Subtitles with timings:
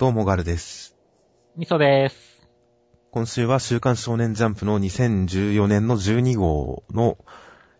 [0.00, 0.96] どうもガルです。
[1.56, 2.40] みそです。
[3.10, 7.18] 今週は週刊少年ジャンプの2014年の12号の、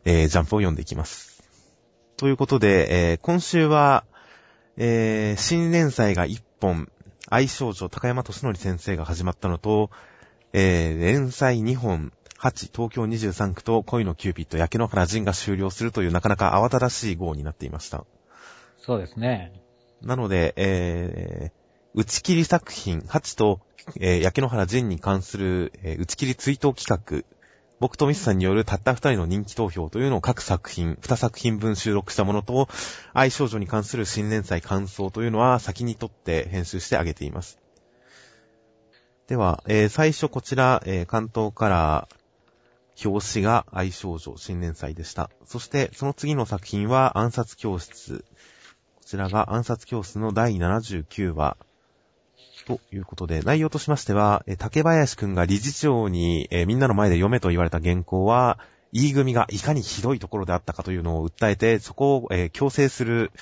[0.04, 1.42] えージャンプを読んでいきます。
[2.18, 4.04] ということで、えー今週は、
[4.76, 6.92] えー新連載が1本、
[7.30, 9.88] 愛少女高山俊則先生が始まったのと、
[10.52, 18.04] えー連載2本、8、東京23区と恋のキューピット、焼け野原仁が終了するというなかなか慌ただしい号になっていました。
[18.76, 19.54] そうですね。
[20.02, 21.59] なので、えー、
[21.92, 23.60] 打ち切り作品8と、
[23.98, 27.26] えー、焼け野原仁に関する、えー打ち切り追悼企画、
[27.80, 32.68] 僕とミスさんによるたった二人の人気投票というのを各作品、二作品分収録したものと、
[33.12, 37.58] 愛少女に関する新連載感想というのは先に撮って編集してあげています。
[39.26, 42.08] では、えー最初こちら、えー関東から
[43.04, 45.28] 表紙が愛少女新連載でした。
[45.44, 48.24] そして、その次の作品は暗殺教室。
[48.94, 51.56] こちらが暗殺教室の第79話。
[52.78, 58.58] ということで、内容としましては、竹林くんが理事長に、えーみんなの前で読めと言われた原稿は、
[58.92, 63.32] E 組がいかにひどいところであったかというのを訴えて、そこを、えー強制する、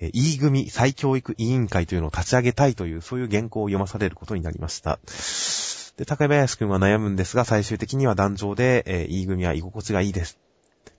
[0.00, 4.98] えー E 組再教育委員会というのを立ち上げたいという、そういう原稿を読まされることになりました。
[5.96, 10.38] で、竹林くんは悩むんですが、最終的には壇上で、えー E 組は居心地がいいです。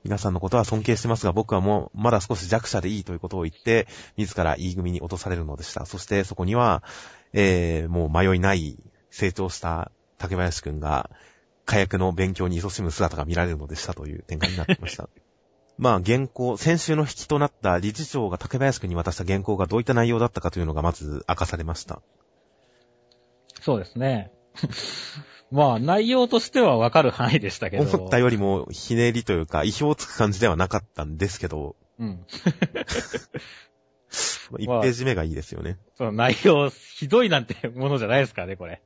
[0.03, 5.85] 皆さんのことは尊敬してますが、僕はもう、まだ少し弱者でいいということを言って、自ら E 組に落とされるのでした。
[5.85, 6.83] そして、そこには、
[7.31, 8.77] えー、もう迷いない、
[9.09, 11.09] 成長した竹林くんが、
[11.65, 15.07] 火薬の勉強に勤しむ姿が見られるのでしたという展開になっていました。
[15.77, 22.01] まあ、原稿、先週の引きとなった理事長が竹林くんに渡した原稿がどういった内容だったかというのがまず明かされました。
[23.61, 24.31] そうですね。
[25.53, 27.83] まあ、内容としてはわかる範囲でしたけど。
[27.83, 32.25] 思ったよりもひねりというか、意表をつく感じではなかったんですけど、うん。
[34.09, 35.77] 1ページ目がいいですよね。
[35.95, 38.81] その内容、ひどいなんてものじゃないですからね、これ。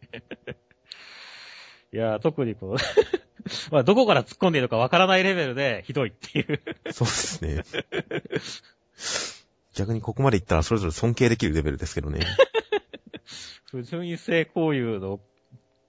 [1.93, 2.77] いや、特にこう、
[3.71, 6.61] まあ、どこから突っ込んでいいのかわからないレベルでひどいっていう。
[6.91, 7.63] そうですね。
[9.73, 12.25] 逆にここまでいったらそれぞれ尊敬できるレベルですけどね。
[13.71, 15.21] 不純異性交友の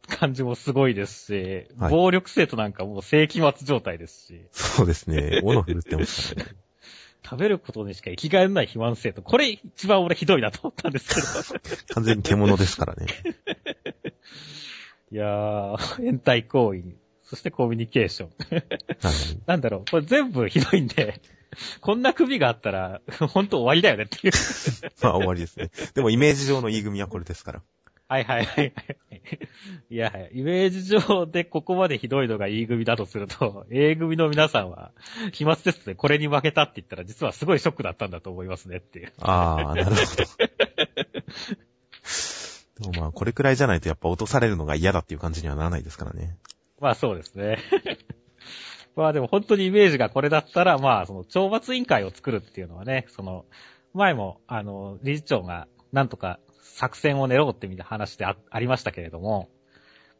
[0.08, 5.40] 感じもすごいですし、はい暴力性となんかもう世紀末状態ですし、そうですね。
[5.42, 6.44] 斧振るってますね。
[7.24, 11.60] 食べることにしか生きがえない肥満性と、これ一番俺ひどいなと思ったんですけど。
[11.94, 13.06] 完全に獣ですからね。
[15.12, 16.82] いやー、変態行為、
[17.24, 18.30] そしてコミュニケーション。
[18.50, 18.64] はい
[19.46, 21.20] なんだろう、これ全部ひどいんで、
[21.80, 23.00] こんな首があったら、
[23.32, 24.32] ほんと終わりだよねっていう。
[25.02, 25.70] まあ終わりですね。
[25.94, 27.62] でもイメージ上の E 組はこれですから。
[28.08, 28.94] はいはいはいはい。
[29.90, 34.92] いや、イメージ上でここまでひどいのが E 組だとすると、A 組の皆さんは、
[35.32, 39.12] 飛沫テストでこれに負けたって言ったら実はすごいショックだったんだと思いますねっていう。
[39.20, 39.96] ああ、なるほど。
[42.80, 46.36] でもまあこれくらいじゃないとやっぱ落とされるのが嫌だっていう感じにはならないですからね。
[46.80, 47.58] まあそうですね。
[48.96, 53.44] まあでも本当にイメージがこれだったら、まあその懲罰委員会を作るっていうのはね、その、
[53.94, 56.38] 前も、あの、理事長がなんとか
[56.78, 59.48] 作戦を練ろうってみたいな話であありましたけれども、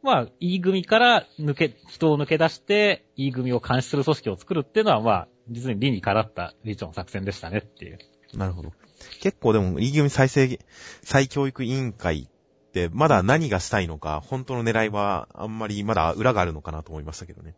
[0.03, 7.99] まあ、E 組から抜け、人を抜け出して E 組を監視する組織を作るっていうのは、まあ、実に理にかなった理事長の作戦でしたねっていう。
[8.33, 8.73] なるほど。
[9.21, 10.59] 結構でも E 組再生、
[11.01, 17.55] 再教育委員会ってまだ何がしたいのか、本当の狙いはあんまりまだ裏があるのかなと思いましたけどね。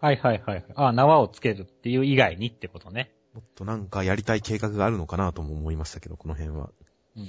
[0.00, 0.64] はいはいはい。
[0.74, 3.14] あ、縄をつけるっていう以外にってことね。
[3.32, 6.70] もっとなんかやりたい計画があるのかなとも思いましたけど、この辺は。
[7.16, 7.28] うん。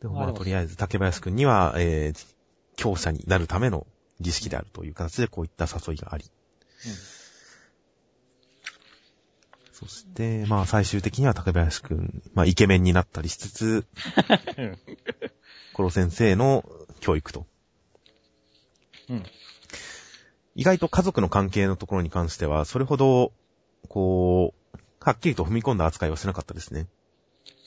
[0.00, 2.26] でもまあとりあえず竹林くんには、えー、
[2.76, 3.86] 強者になるための
[4.20, 6.24] 儀式であるという形でこういった誘いがあり。
[9.72, 13.86] そして、まあ最終的には竹林くん、まあイケメンになったりしつつ、
[14.58, 14.78] うん。
[15.72, 16.64] コロ先生の
[16.98, 17.46] 教育と。
[19.08, 19.24] うん。
[20.56, 23.32] 意外と家族の関係のところに関しては、それほど、
[23.88, 26.88] こう、はっきりと踏み込んだ扱いはしなかったですね。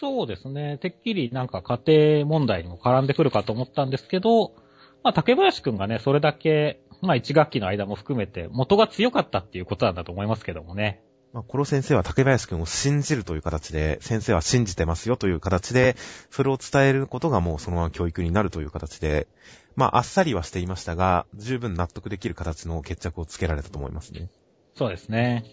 [0.02, 0.80] そうですね。
[0.80, 1.80] てっきりなんか家
[2.24, 4.56] 庭問題にも絡んでくるかと思ったんですけど、
[5.04, 11.04] まあ竹林くんがね、それだけ、まあ一学期の間も含めて元が強かったっていうことなんだと思いますけどもね。
[11.34, 15.96] まあ、コロ先生は竹林くんを信じるという形で、先生は信じてますよという形で、
[16.32, 19.28] それを伝えることがもうそのまま教育になるという形で、
[19.76, 24.30] まあ、あっさりはしていましたが、十分納得できる形の決着をつけられたと思いますね。
[24.76, 25.46] そうですね。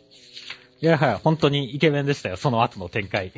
[0.81, 3.33] いやはや、本当にイケメンでしたよ、その後の展開。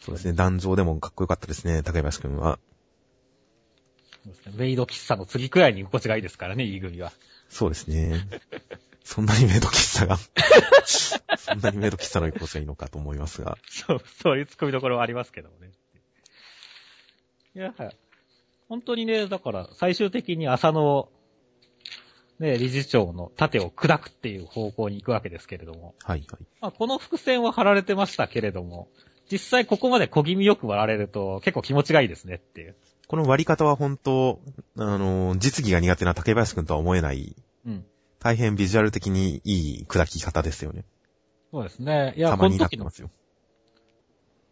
[0.00, 2.58] そうですね、壇上でもかっこよかったですね、竹林くんは。
[4.24, 7.12] そうですねメイド喫茶の次くらいに居心地がいいですからね、E 組は。
[7.48, 8.26] そうですね。
[9.04, 10.16] そんなにメイド喫茶が、
[11.36, 13.58] そんなにメイド喫茶の居心地がいいのかと思いますが。
[13.68, 15.72] そう、そういうツッコミどころはありますけどもね。
[17.54, 17.74] いや、
[18.68, 21.10] 本当にね、だから最終的に浅野、
[22.38, 25.94] ね、理事長の盾を砕くっていう方向に行くわけですけれども。
[26.04, 26.46] はいはい。
[26.60, 28.88] まあ、この伏線は張られてましたけれども、
[29.30, 32.74] 実際ここまで小気味よく割られると結構気持ちがいいですねっていう。
[33.06, 34.40] この割り方は本当、
[34.76, 37.34] あの、実技が苦手な竹林くんとは思えない、
[37.66, 37.84] うん。
[38.20, 40.84] 大変ビジュアル的にいい砕き方ですよね。
[41.50, 42.14] そうですね。
[42.16, 43.10] いや、てますよ。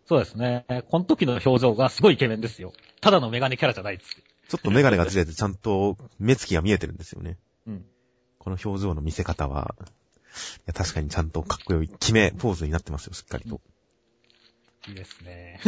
[0.07, 0.65] そうですね。
[0.89, 2.73] この時の表情がすごいイケメンですよ。
[3.01, 4.23] ただのメガネキャラじゃないっつって。
[4.49, 7.37] ちょっとメガネがずれてちゃんと目つきが見えてるんですよね。
[7.67, 7.85] うん。
[8.39, 9.83] この表情の見せ方は、い
[10.67, 13.57] や確かにちゃんとかっこよい決めポーズになってますよ、しっかりと。
[13.57, 13.59] い
[14.93, 15.61] いですね。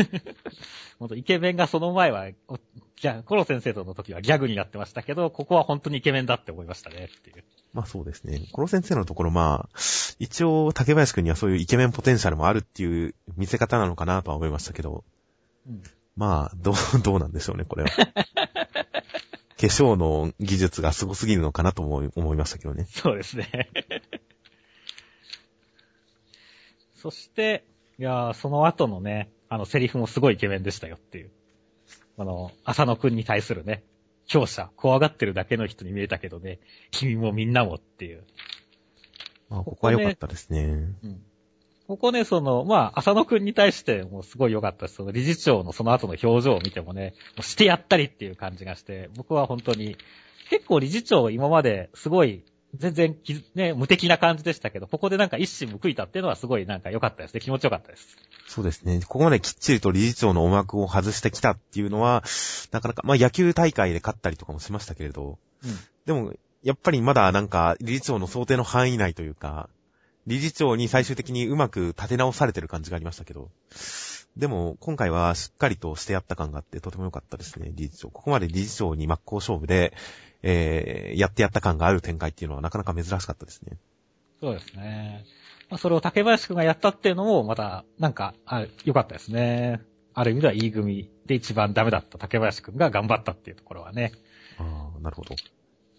[0.99, 2.59] ほんと、イケメンがその前は、お
[2.97, 7.45] じゃあ、コロ先生との時はギャグになってましたけど、ここは本当にイケメンだって思いましたね、っていう。
[7.73, 8.49] まあそうですね。
[8.53, 9.79] コロ先生のところまあ、
[10.19, 15.05] 一応竹林くんにはそういうイケメンポテンシャルもあるっていう見せ方なのかなとは思いましたけど、
[15.67, 15.83] うん。
[16.17, 17.91] まあ、どう、 どうなんでしょうね、これは。
[19.61, 22.87] 化粧の技術が凄すぎるのかなと思い思いましたけどね。
[22.91, 23.71] そうですね。
[26.97, 27.65] そして、
[28.01, 31.31] いやーその後のね、あの、セリフもすごいイケメンでしたよっていう。
[32.17, 33.85] あの、浅野くんに対するね、
[34.27, 36.61] 強者、怖がってるだけの人に見えたけどね、
[36.91, 38.25] 君もみんなもっていう。
[39.51, 40.63] まあ、ここは良かったですね。
[41.03, 41.23] うん。
[41.89, 44.95] ここね、その、まあ、浅野くんに対してもすごい良かったです。
[44.95, 49.99] その理事長のその後の表情を見てもね、もうしてやったりっていう感じがして、僕は本当に、
[50.49, 52.45] 結構理事長今まですごい、
[52.75, 57.41] 全然き、ね、無敵な感じでしたけど、ここでなんか一矢報いたっていうのはすごいなんか良かったですね。
[57.41, 58.17] 気持ち良かったです。
[58.47, 59.01] そうですね。
[59.07, 62.23] ここまできっちりと理事長の思惑を外してきたっていうのは、
[62.71, 65.79] なかなか、まあ野球大会で勝ったりとかもしましたけれど、うん。
[66.07, 69.69] でも、やっぱりまだなんか、理事長の想定の範囲内というか、
[70.27, 73.51] 理事長に最終的にうまく立て直されてる感じがありましたけど、
[74.37, 78.11] でも、今回はしっかりとしてやった感があって、とても良かったですね、理事長。
[78.11, 79.93] ここまで理事長に真っ向勝負で、
[80.43, 83.79] えー、やってやった感がある展開っていうのはなかなか珍しかったですね。
[84.41, 85.25] そうですね。
[85.69, 89.81] まあ、それを竹林くんがやったっていうのも、また、なんか、あ良かったですね。
[90.15, 94.13] ある意味では E 組で一番ダメだった竹林くんが頑張ったっていうところはね。
[94.59, 95.37] ああ、なるほど。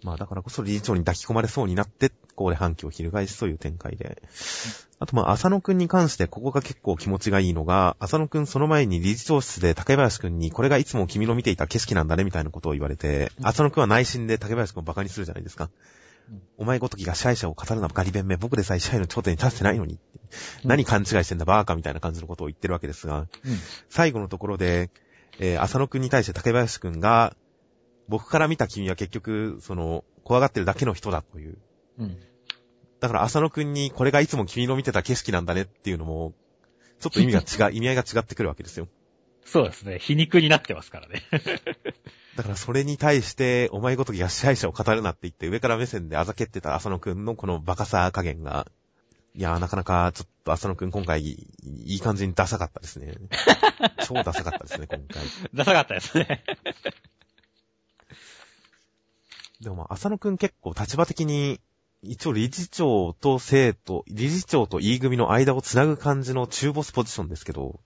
[0.03, 2.11] まあだからこそ理事長に抱き込まれそうになって、
[2.41, 4.21] ここで反旗を翻すという展開で。
[4.99, 15.65] あとまあ、浅野くんに関してここが結構気持ちがいいのが、浅野くんその前に理事長室で竹林くんにこれがいつも君の見ていた景色なんだねみたいなことを言われて、うん浅野くんは内心で竹林くんをバカにするじゃないですか。
[15.65, 19.93] うんお前ごときが支配者を語るなガリ弁目、僕でさえ支配の頂点に立ってないのに。
[19.93, 19.99] うん
[20.63, 23.27] 何勘違いしてんだバーカみたいな感じのことを言ってるわけですが、うん。
[23.89, 24.89] 最後のところで、
[25.39, 27.35] えー浅野くんに対して竹林くんが、
[28.07, 31.57] 僕から見た君は結局、その、怖がってるだけの人だという。
[31.97, 32.17] うん。
[33.01, 36.33] だから浅野くんにこれがいつも君の見てた景色なんだねっていうのも、
[36.99, 38.87] ちょっと意味が違う、 意味合いが違ってくるわけですよ。
[39.43, 39.97] そうですね。
[39.97, 41.23] 皮肉になってますからね。
[42.37, 48.67] だからそれに対して、お前ごときが支配者を語るなって言って上から目線であざけってた浅野くんのこのバカさ加減が、
[49.33, 53.15] いやーなかなかちょっと浅野くん今回いい感じにダサかったですね。
[54.05, 55.23] 超ダサかったですね、今回。
[55.55, 56.43] ダサかったですね。
[59.59, 61.59] でもまあ、浅野くん結構立場的に、
[62.03, 67.79] 一応理事長と生徒、理事長と E 組の間をつなぐ感じの中ボスポジションですけど、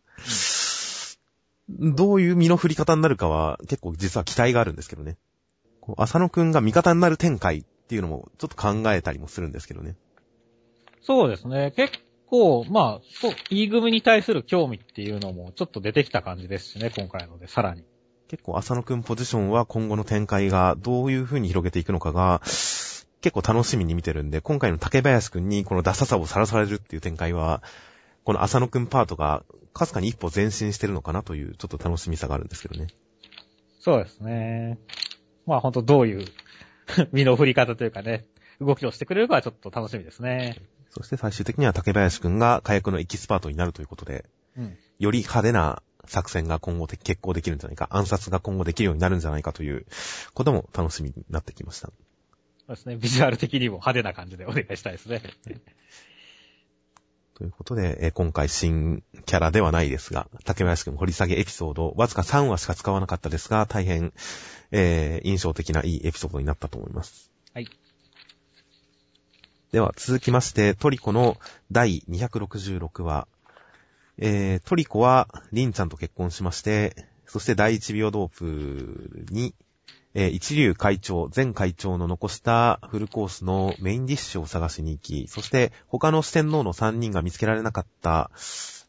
[1.69, 5.18] どういう身の振り方になるかは結構実は期待があるんですけどね。
[5.97, 9.95] 浅野くんが味方になる展開っていうのもちょっと考えたりもするんですけどね。
[11.01, 11.73] そうですね。
[11.75, 17.83] 結構、まあ、そう、E 組に対する興味っていうのもちょっと出てきた感じですしね、今回ので、さらに。
[18.28, 22.42] 結構浅野くんポジションは今後の展開がどういう風に広げていくのかが
[23.25, 27.63] 結構楽しみに見てるんで、今回の竹林くんにこのダサさをさらされるっていう展開は、
[28.23, 32.85] この浅野くんパートがかすかに一歩前進してるのかなというちょっと楽しみさがあるんですけどね。
[33.79, 34.77] そうですね。
[35.47, 36.27] まあ本当どういう
[37.11, 38.25] 身の振り方というかね、
[38.61, 40.61] 動きをしてくれるかはちょっと楽しみですね。
[40.91, 44.77] そして最終的には竹林くんが火薬のエキスパートになるということで、うん。
[44.99, 49.87] より派手な作戦が今後で決行できるんじゃないか、暗殺が今後できるようになるんじゃないかという
[50.35, 51.89] ことも楽しみになってきました。
[52.68, 52.95] そうですね。
[52.95, 55.22] ビジュアル的にも派手な感じでお願いしたいですね。
[57.36, 64.14] ということで、えー今回新キャラではないですが、竹林くん掘り下げエピソード、わずか3話しか使わなかったですが、大変、
[64.72, 67.31] えー印象的ないいエピソードになったと思います。
[67.54, 67.69] はい。
[69.72, 71.38] では、続きまして、トリコの
[71.72, 73.28] 第266話。
[74.18, 76.95] えー、トリコは、リンちゃんと結婚しまして、
[77.26, 79.54] そして第一ビオドープに、
[80.18, 88.31] えー一流会長、前会長の残したフルコースのメインディッシュを探しに行き、そして他の四天王の3人が見つけられなかった、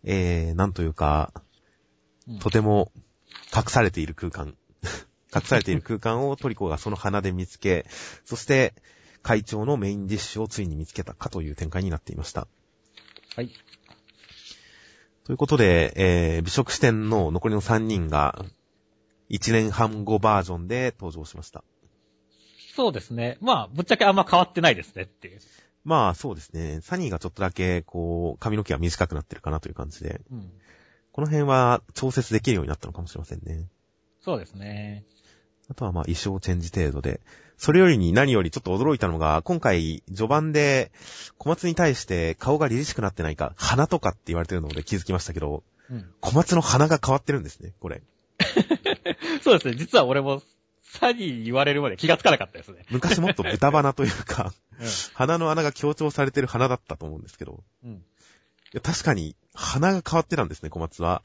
[0.05, 1.33] えー、なんというか、
[2.29, 2.91] うんとても
[3.55, 4.57] 隠されている空間。
[5.35, 7.87] 隠されている空間をトリコがその鼻で見つけ、
[8.25, 8.75] そして
[9.23, 12.47] 会長のメインディッシュをついに見つけたかという展開になっていました。
[13.35, 13.51] はい。
[15.25, 18.45] ということで、えー、美食視点の残りの3人が、
[19.31, 21.65] 1年半後バージョンで登場しました。
[22.75, 23.39] そうですね。
[23.41, 25.41] まあ、ぶっちゃけあんま変わってないですねっていう。
[25.87, 26.81] まあそうですね。
[26.83, 30.51] サニーがちょっとだけ、こう、髪の毛が短くなってるかなという感じで、うん。
[31.13, 33.69] この辺は調節できるようになったのかもしれませんね。
[34.21, 35.05] そうですね。
[35.71, 37.21] あとはまあ衣装チェンジ程度で。
[37.57, 40.91] それよりに何よりちょっと驚いたのが、今回序盤で
[41.39, 46.05] 小松に対して顔が凛々しくなってないか、鼻とかって言われてるので気づきましたけど、うん。
[46.21, 48.03] 小松の鼻が変わってるんですね、これ。
[49.47, 49.75] そうですね。
[49.77, 50.43] 実は俺も、
[50.83, 52.85] サニーに言われるまで気がつかなかったですね。
[52.91, 54.85] 昔もっと豚鼻というか、 う
[55.15, 57.89] 鼻の穴が強調されてる鼻だったと思うんですけど、ん。
[57.89, 57.95] うん。
[57.95, 58.01] い
[58.73, 61.23] や確かに鼻が変わってたんですね、小松は。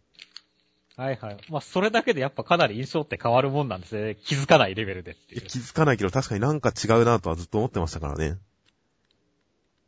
[0.97, 1.37] はいはい。
[1.49, 4.15] まあ、それだけでやっぱかなり印象って変わるもんなんですね。
[4.23, 5.47] 気づかないレベルでっていう。
[5.47, 8.37] 気づかないけど確かになんか違うなとはずっと思ってましたからね。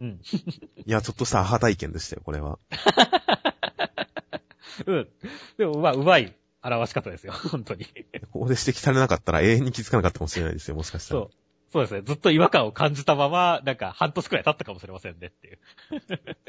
[0.01, 0.21] うん。
[0.87, 2.57] いや、ちょっとしたアハ体験でしたよ、これは。
[4.87, 5.07] うん。
[5.57, 7.33] でも、まあ、うまい表し方ですよ。
[7.51, 7.85] 本当に。
[8.31, 11.21] ここで指摘されなかったら永遠に気づかなかったかもしれないですよ、もしかしたら。
[11.21, 11.31] そう。
[11.71, 12.01] そうですね。
[12.03, 15.59] ずっと違和感を感じたまま、なんか半年くらい経ったかもしれませんねっていう。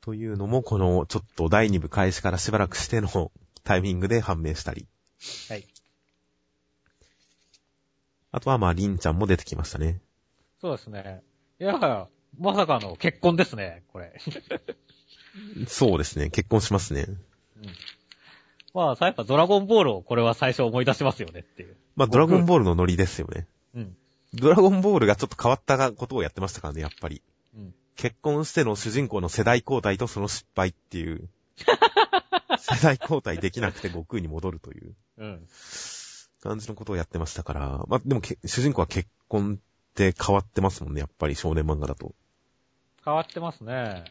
[0.00, 3.32] というのも、この、ちょっと第2部開始からしばらくしての
[3.64, 4.86] タイミングで判明したり。
[5.48, 5.66] はい。
[8.30, 10.00] あとは、まあ、リンちゃんも出てきましたね。
[10.60, 11.22] そうですね。
[11.60, 14.18] いや、まさかの結婚ですね、これ。
[15.66, 17.06] そうですね、結婚しますね。
[17.08, 17.18] うん。
[18.74, 21.76] まあ、さ、やっぱドラゴンボールをこれは最初思い出しますよねっていう。
[21.96, 23.46] まあ、ドラゴンボールのノリですよね。
[23.74, 23.96] うん。
[24.34, 27.22] ドラゴンボールがちょっと変わったことをやってましたからね、やっぱり。
[27.56, 27.74] うん。
[27.96, 31.28] 結婚しての主人公の世代交代とその失敗っていう。
[32.58, 35.46] 世代交代できなくて悟空に戻るといううん。
[36.42, 37.84] 感じのことをやってましたから。
[37.88, 42.14] まあ、でもけ、主人公は結婚って変わってますもんね、やっぱり少年漫画だと。
[43.04, 44.04] 変わってますね。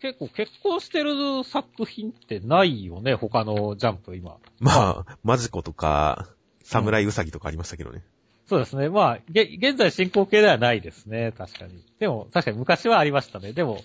[0.00, 4.36] 結構結婚してる作品ってないよね、他のジャンプ今。
[4.60, 6.28] まあ、マジコとか、
[6.62, 8.04] サムライウサギとかありましたけどね。
[8.46, 8.88] そうですね。
[8.88, 11.84] まあ、げ、現在進行形ではないですね、確かに。
[11.98, 13.52] でも、確かに昔はありましたね。
[13.52, 13.82] でも、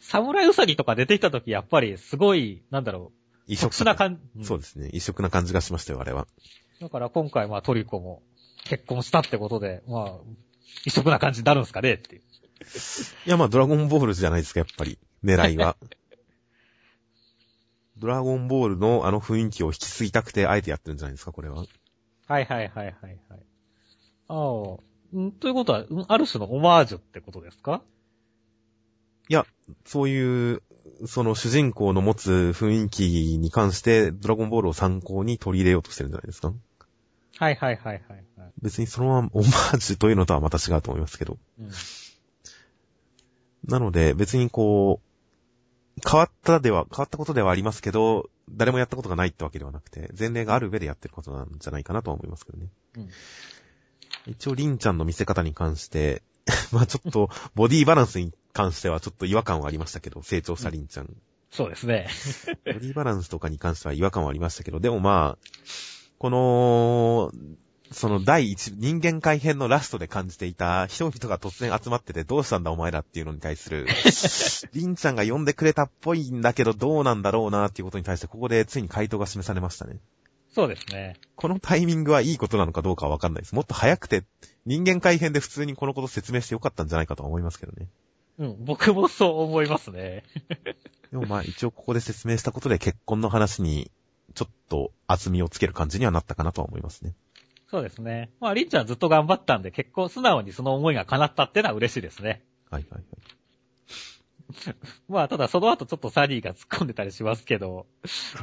[0.00, 4.44] サムライウサギとか出てきた時、やっぱりすごい、なんだろう、異特殊な感じ。
[4.44, 4.90] そうですね。
[4.92, 6.28] 異色な感じがしましたよ、あれは。
[6.80, 8.22] だから今回、まあトリコも
[8.64, 10.18] 結婚したってことで、まあ、
[10.84, 12.22] 異色な感じになるんですかねっていう。
[13.26, 14.98] いや、まあ、ドラゴンボールじゃないですか、やっぱり。
[15.24, 15.76] 狙いは。
[17.98, 21.64] ドラゴンボールのあの雰囲気を引き継ぎたくて、あえてやってるんじゃないですか、これは。
[22.26, 23.40] はいはいはいはいはい。
[24.28, 24.78] あ
[25.16, 27.82] あ、んということは、んある種のオマージュってことですか？
[29.84, 30.62] そういう、
[31.06, 36.54] その主人公の持つ雰囲気に関して、ドラゴンボールを参考に取り入れようとしてるんじゃないですか？
[37.36, 38.52] はいはいはいはい、はい。
[38.62, 41.36] 別にそのままオマージュというのとはまた違うと思いますけど。
[41.58, 41.70] うん。
[43.66, 45.07] なので、別にこう、
[46.06, 52.68] 変わったでは、変わったことではありますけど、誰もやったことがないってわけではなくて、前例がある上でやってることなんじゃないかなとは思いますけどね。
[52.96, 53.08] うん。
[54.26, 56.22] 一応、リンちゃんの見せ方に関して、
[56.72, 61.14] まあちょっと、ボディバランスに関してはちょっと違和感はありましたけど、成長したリンちゃん。
[61.50, 62.08] そうですね。
[62.66, 65.46] ボディバランスとかに関しては違和感はありましたけど、でもまあ、
[66.18, 67.32] この、
[67.90, 73.86] その第一、人間改編のラストで感じていた人々が突然集まっててどうしたんだお前らっていうのに対する、
[74.74, 79.98] リンちゃんが呼んでくれたっぽいんだけどどうなんだろうなっていうことに対してここでついに回答が示されましたね。
[80.50, 81.16] そうですね。
[81.36, 83.54] このタイミングはいいことなのかどうかはわかんないです。
[83.54, 84.24] もっと早くて、
[84.66, 87.86] 人間改編で普通にこのこと説明してよかったんじゃないかとは思いますけどね。
[88.38, 90.24] うん、僕もそう思いますね。
[91.10, 93.90] でもまあ一応ここで説明したことで結婚の話に
[94.34, 97.14] ちょっと厚みをつける感じにはなったかなとは思いますね。
[97.70, 98.30] そうですね。
[98.40, 102.42] まあ、リンちゃんずっと頑張ったんで、結構素直にその思いが叶ったってのは嬉しいですね。
[102.70, 103.04] はいはいはい。
[105.08, 107.86] まあ、ただその後ちょっとサニーが突っ込んでたりしますけど、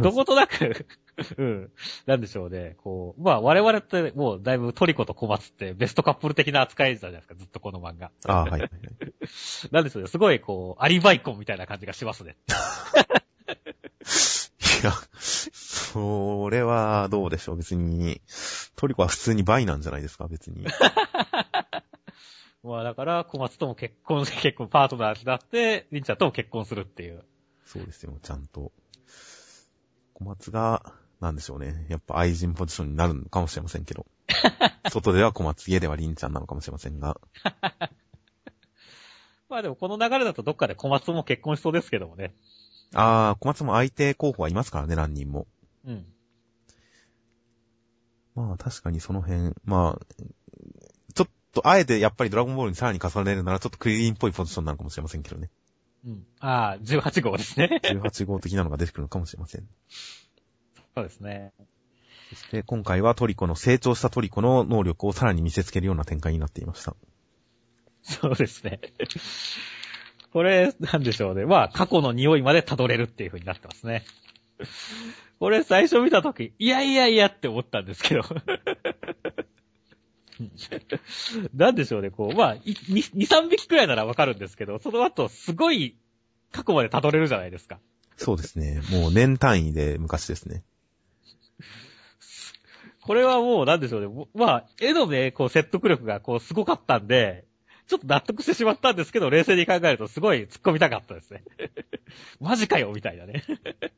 [0.01, 0.85] どことなく、
[1.37, 1.71] うん、
[2.05, 2.75] なんでしょうね。
[2.83, 8.11] こう、まあ我々ってもうだいぶトリコと小松ってベストカップル的な扱いじゃないですか、ずっとこの漫画。
[8.27, 8.69] ああ、はいはいはい。
[9.71, 10.09] なんでしょうね。
[10.09, 12.37] すごいこう、アリバイコンみたいな感じがしますね。
[14.85, 17.57] いや、それはどうでしょう。
[17.57, 18.21] 別に、
[18.75, 20.63] トリコは普通に倍なんじゃないですか、別に。
[22.61, 27.25] まあだから、小松とも結婚、結婚パートナーになって、リンちゃんとも結婚するっていう。
[27.65, 28.71] そうですよ、ちゃんと。
[30.13, 31.87] 小松が、なんでしょうね。
[31.89, 34.05] やっぱ愛人ポジションになるのかもしれませんけど。
[34.93, 37.19] 外では小松、家ではリンちゃんなのかもしれませんが。
[39.49, 42.35] まあでもこの流れだとどっかで小松も結婚しそうですけどもね。
[42.95, 45.47] あー、小松も相手候補はいますからね、何人も。
[45.85, 46.05] うん。
[48.35, 50.05] まあ確かにその辺、まあ、
[51.13, 55.49] ちょっと、あえてやっぱりドラゴンボールにさらに重ねるならちょっとクリリンっぽいポジションなのかもしれませんけどね。
[56.05, 56.25] うん。
[56.39, 57.79] ああ、18号ですね。
[57.83, 59.67] 18号的なのが出てくるのかもしれません。
[60.95, 61.53] そうですね。
[62.29, 66.95] そして今回はトリコの成長したトリコの能力をさらに見せつけるような展開になっていました。
[68.01, 68.79] そうですね。
[70.35, 71.45] これ、なんでしょうね。
[71.45, 74.03] まあ、過去の匂いまで辿れるっていう風になってますね。
[75.39, 78.23] これ最初見たとき、いやいやいやって思ったんですけど。
[81.55, 85.95] なんでしょうね、こう、まあ、2、3匹くらいならわかるんですけど、その後、すごい
[86.51, 87.79] 過去まで辿れるじゃないですか。
[88.17, 88.81] そうですね。
[88.91, 90.65] もう年単位で昔ですね。
[93.03, 94.07] これはもう、なんでしょうね。
[94.07, 97.44] もまあ、絵のね、こう、説得力が、こう、すごかったんで、
[97.87, 101.43] ちょっと納得してしまったんですけど、冷静に考えると、すごい突っ込みたかったですね。
[102.39, 103.43] マジかよ、みたいなね。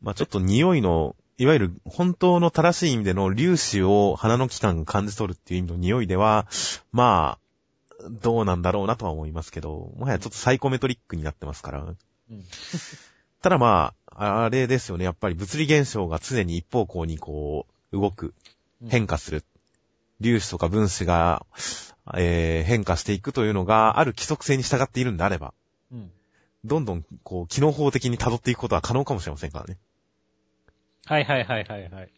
[0.01, 6.48] まあちょっと匂いの、いわゆる本当の正しい意味での粒子を鼻の器官が感じ取るっていう意味の匂いでは、
[6.91, 11.84] まあ、どうなんだろうなとは思いますけど、もはやちょっとサイコメトリックになってますから。
[11.84, 11.98] うん
[13.41, 15.06] ただまあ、あれですよね。
[15.06, 18.34] やっぱり物理現象が常に一方向にこう、動く、
[18.89, 19.44] 変化する。
[20.22, 21.46] 粒子とか分子が、
[22.16, 25.54] えー変化していくというのがある規則性に従っているんであれば、
[25.92, 26.12] うん。
[26.66, 29.78] どんどんこう、機能法的に辿っていくことは可能かもしれませんからね。
[31.06, 32.10] はいはいはいはいはい。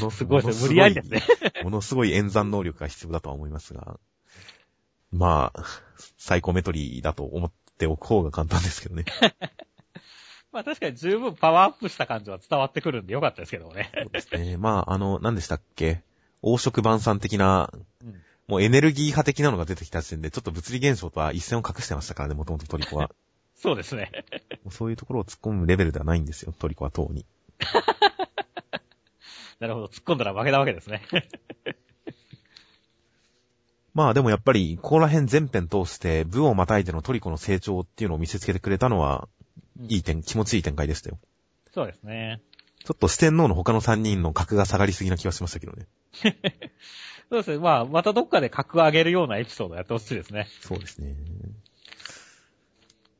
[0.00, 0.42] ものすごい。
[0.42, 1.22] 無理やりですね。
[1.62, 3.98] ものすごい演算能力が必要だとは思いますが、
[5.12, 5.64] まあ、
[6.18, 9.04] サイコメトリーだと思っておく方が簡単ですけどね。
[10.50, 13.90] まあ確かに十分パワーアップした感じは伝わってくるんでよかったですけどもね。
[13.94, 14.56] そうですね。
[14.58, 16.02] まあ、あの、何でしたっけ？
[16.42, 17.72] 黄色晩餐的な、
[18.04, 23.10] うんもうエネルギー派的なのが出てきた時点で、ちょっと物理現象とは一線を隠してましたからね、もともとトリコは。
[23.56, 24.10] そうですね。
[24.70, 27.24] そういうところを突っ込むレベルではないんですよ、トリコは当に。
[29.60, 29.86] なるほど。
[29.86, 31.02] 突っ込んだら負けたわけですね。
[33.94, 39.28] まあでもやっぱり、ここら辺全編通して、部をまたいでのトリコの成長っていうのを見せつけてくれたのは、
[39.88, 41.18] いい点、気持ちいい展開でしたよ。
[41.72, 42.42] そうですね。
[42.84, 45.86] ちょっと四天王の他の三人の格が下がりすぎな気はしましたけどね。
[47.30, 47.58] そうですね。
[47.58, 50.48] まあ、またどっかで格上げるようなエピソードをやってほしいですね。
[50.60, 51.16] そうですね。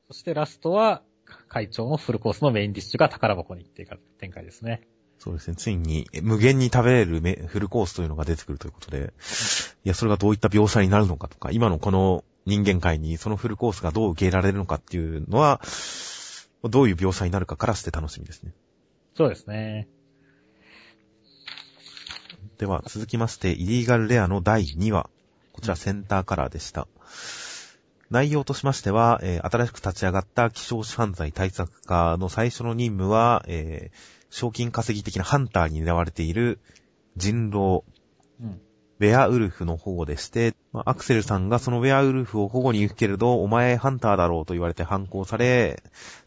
[0.08, 1.02] そしてラストは、
[1.48, 4.86] 会長のフルコースのメインディッシュが宝箱にっていうか展開ですね。
[5.18, 5.56] そうですね。
[5.56, 9.12] ついに、え無限に食べれるメフルコースというのが出てくるということで、
[9.84, 15.60] いや、それがどういった描写になるのかとか、今のこの人間界にそのフルコースがどう受け入れられるのかっていうのは、
[16.64, 18.52] どういう描写になるかからして楽しみですね。
[19.16, 19.88] そうですね。
[22.58, 25.08] では、続きまして、イリーガルレアの第2話。
[25.52, 26.88] こちらセンターカラーでした。
[28.10, 36.58] 内容としましては、えー新しく立ち上がった希少種犯罪対策課の最初の任務は、えー賞金稼ぎ的なハンターに狙われている
[37.16, 37.84] 人狼、
[38.40, 38.60] うん。
[38.98, 45.82] ウェアウルフの保護でして、まあアクセルさんがそのウェアウルフを保護に行くけれど、お前ハンターだろうと言われて反抗され、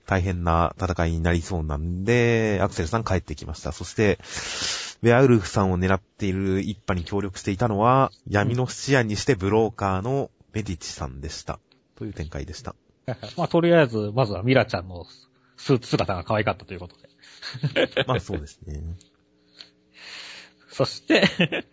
[0.06, 3.72] 大変な戦いになりそうなんで、アクセルさん帰ってきました。
[3.72, 4.20] そして、
[5.02, 11.60] ウェアウルフさんを狙っている一派に協力していたのは、闇の質屋にしてブローカーのメディチさんでした。
[11.96, 12.76] という展開でした。
[13.38, 15.06] まあ、とりあえず、まずはミラちゃんの
[15.58, 17.10] スーツ姿が可愛かったということで。
[18.08, 18.82] まあそうですね。
[20.70, 21.24] そして、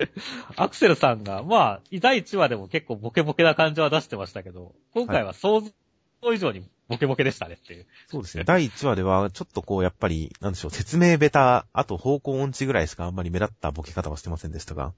[0.54, 5.60] アクセルさんが、まあ、第1話でも結構ボケボケな感じは出してましたけど、今回は想
[6.22, 7.86] 像以上にボケボケでしたねっていう。
[8.08, 8.44] そうですね。
[8.44, 14.92] 第1話では、ちょっとこう、やっぱり、なんでしょう、説明ベタ、あと方向音痴ぐらいしかあんまり目立ったボケ方はしてませんでしたが、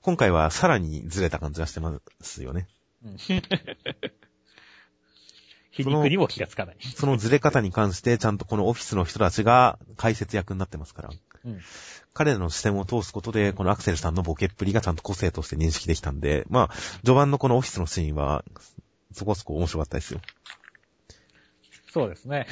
[0.00, 2.66] 今回はさらにずれた感じがしてますよね。
[3.04, 3.16] うん
[5.72, 6.76] 皮肉にも気がつかない。
[6.80, 11.10] そのずれ方に関して、ちゃんとこのオフィスの人たちが解説役になってますから、
[11.44, 11.60] うん
[12.12, 18.44] 彼らの視点を通すことで、このアクセルさんのボケっぷりがちゃんと個性として認識できたんで、まあ、序盤のこのオフィスのシーンは、
[19.12, 20.20] そこそこ面白かったですよ。
[21.92, 22.46] そうですね。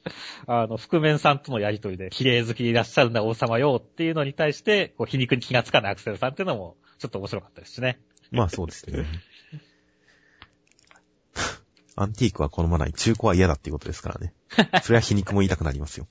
[0.46, 8.00] あの、覆面さんとのやりとりで、綺麗好きでいらっしゃるんだ王様よっていうのに対して、こう皮肉に気がつかないアクセルさんっていうのも、ちょっと面白かったですしね。
[8.30, 9.06] まあそうですね。
[11.96, 14.34] アンティークは好まない、中古は嫌だっていうことですからね。
[14.82, 16.06] それは皮肉も言いたくなりますよ。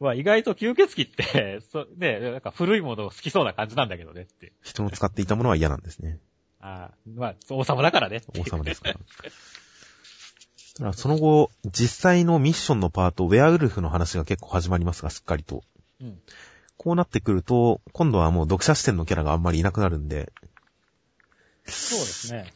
[0.00, 4.52] まあ意外と吸血鬼って、そね、なんか古いものを好きそうな感じなんだけどねって。
[4.62, 6.18] 人の使っていたものは嫌なんですね。
[6.60, 8.98] ああ、まあ、王様だからね王様ですから。
[10.78, 15.64] ただその後、実際のミッションのパート、ウェアウルフの話が結構始まりますが、しっかりと。
[16.00, 16.20] うん。
[16.76, 20.32] こうなってくると、今度はもう読者視点のキャラがあんまりいなくなるんで、
[21.66, 22.52] そうですね。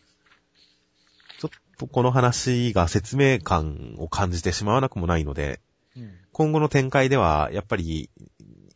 [1.40, 5.60] ちょっとこの話が説明感を感じてしまわなくもないので、
[5.96, 6.12] うん。
[6.30, 8.08] 今後の展開では、やっぱり、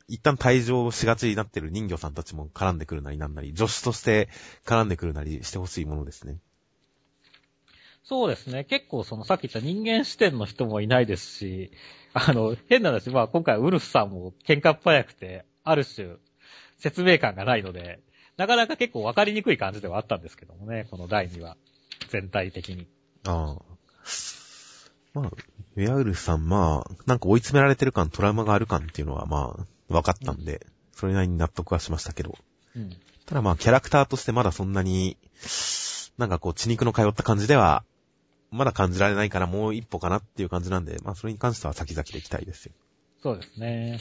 [0.09, 4.28] 一旦退場しがちになってる人魚さんたちも絡んでくるなりなんなり、助手として
[4.64, 6.38] 絡んでくるなりしてほしいものですね。
[8.08, 8.64] そうですね。
[8.64, 11.72] 結構そのさっき言った人間視点の人もいないですし、
[12.14, 16.14] あの、変な話、まあ今回ウルフさんも喧嘩っ早くて、ある種
[16.78, 18.00] 説明感がないので、
[18.36, 21.56] なかなか結構わかりにくい感じではあったんですけどもね、この第2話。
[22.08, 22.86] 全体的に。
[23.26, 23.76] ああ。
[25.14, 25.30] まあ、
[25.76, 32.36] ウェアウルフさん、まあ、なんか追い詰められてる感、トラウマがある感っていうのは、まあ、分かったんで、それなりに納得はしましたけど。
[32.76, 32.90] うん。
[33.24, 35.16] ただまあ、キャラクターとしてまだそんなに、
[36.18, 37.84] なんかこう、血肉の通った感じでは、
[38.50, 42.72] まだ感じられないからもう一歩かなっていう感じなんで、まあ、それに関しては先々でいきたいですよ。
[43.22, 43.98] そうですね。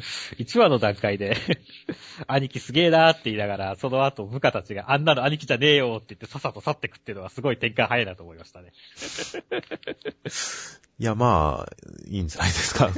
[0.38, 1.36] 1話の段階で、
[2.26, 8.72] 兄貴すげえなーって言いながら、その後部下たちがあんなの兄貴じゃねえよって言ってさっさと去ってくっていうのはすごい展開早いなと思いましたね。
[10.98, 11.72] いや、まあ、
[12.06, 12.90] いいんじゃないですか。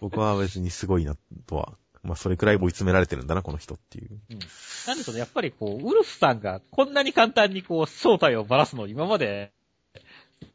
[0.00, 1.76] 僕は別にすごいな、とは。
[2.02, 4.10] まあ、それくらい追い詰められてるんだな、この人っていう。
[4.30, 4.38] うん。
[4.86, 9.52] なんでしょうね、やっぱりこう、ウルフさんがこんなに簡単にこう、正体をばらすのを今まで、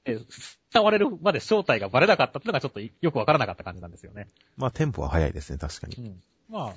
[0.04, 0.20] え
[0.74, 4.28] 伝われるまで正体がバレなかったっていうのがちょっとよくわからなかった感じなんですよね。
[4.58, 5.96] まあ、テンポは早いですね、確かに。
[5.96, 6.22] うん。
[6.50, 6.74] まあ、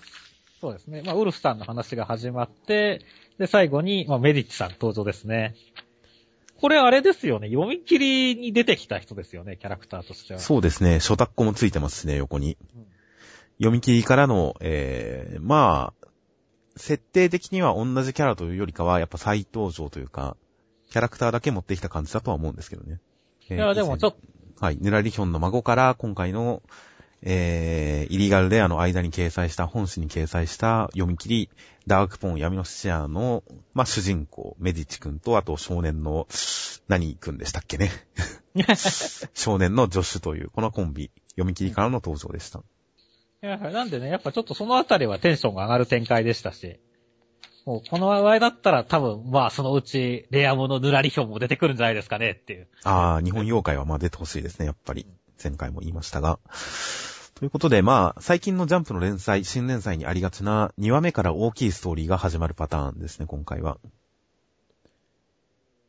[0.60, 1.02] そうですね。
[1.04, 3.04] まあ、ウルフさんの話が始まって、
[3.38, 5.56] で、最後に、まあ、メディッチさん登場ですね。
[6.60, 7.48] これあれですよね。
[7.48, 10.40] 読み切りに出てきた人ですよね、キャラクターとしては。
[10.40, 12.56] そうですね、初タッコもついてますしね、横に。
[12.76, 12.79] うん
[13.60, 16.08] 読み切りからの、えー、まあ、
[16.76, 20.36] 設定的には同じキャラというよりかは、やっぱ再登場というか、
[20.90, 23.00] キャラクターだけ持ってきた感じだとは思うんですけどね。
[23.50, 24.78] えーいや、でもちょっと、はい。
[24.80, 26.62] ヌラリヒョンの孫から今回の、
[27.22, 31.50] えー、イリーガルレアの間に掲載した、本誌に掲載した読み切り、
[31.86, 33.42] ダークポン闇のシアの、
[33.74, 36.26] まあ、主人公、メディチ君と、あと少年の、
[36.88, 37.90] 何君でしたっけね。
[39.34, 42.62] 少年の助手という、このコンビ、読み切りからの登場でした。
[43.42, 46.78] いや、なんでね、やっぱちょっとそのあたりはテンションが上がる展開でしたし、
[47.64, 52.68] もうこの場合だったら多分、まあそのうち、レアモノヌラリヒョンも出てくるんじゃないですかねっていう。
[52.84, 55.06] ああ、日本妖怪はまあ出てほしいですね、やっぱり。
[55.42, 56.38] 前回も言いましたが。
[57.34, 63.78] ということで、まあ、最近のジャンプの連載、新連載にありがちな2話目から大きいストーリーが始まるパターンですね、今回は。